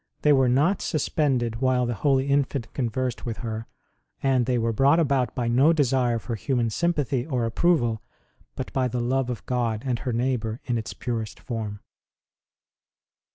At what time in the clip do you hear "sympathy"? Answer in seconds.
6.71-7.23